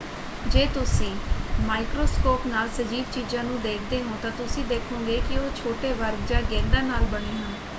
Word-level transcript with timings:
ਜੇ 0.45 0.65
ਤੁਸੀਂ 0.67 1.09
ਮਾਈਕਰੋਸਕੋਪ 1.59 2.47
ਨਾਲ 2.47 2.69
ਸਜੀਵ 2.71 3.03
ਚੀਜ਼ਾਂ 3.11 3.43
ਨੂੰ 3.43 3.59
ਦੇਖਦੇ 3.61 4.01
ਹੋ 4.03 4.17
ਤਾਂ 4.21 4.31
ਤੁਸੀਂ 4.37 4.63
ਦੇਖੋਂਗੇ 4.65 5.19
ਕਿ 5.27 5.37
ਉਹ 5.37 5.49
ਛੋਟੇ 5.55 5.93
ਵਰਗ 5.95 6.25
ਜਾਂ 6.27 6.41
ਗੇਂਦਾਂ 6.43 6.83
ਨਾਲ 6.83 7.05
ਬਣੇ 7.07 7.31
ਹਨ। 7.33 7.55